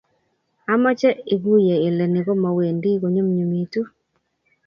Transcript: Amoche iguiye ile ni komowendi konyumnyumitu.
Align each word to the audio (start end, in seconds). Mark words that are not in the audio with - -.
Amoche 0.73 1.09
iguiye 1.33 1.75
ile 1.87 2.05
ni 2.11 2.21
komowendi 2.25 2.89
konyumnyumitu. 3.01 3.81